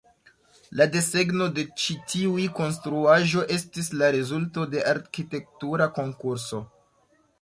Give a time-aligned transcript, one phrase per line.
[0.79, 6.63] La desegno de ĉi tiu konstruaĵo estis la rezulto de arkitektura konkurso.